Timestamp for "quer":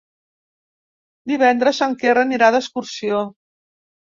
2.05-2.15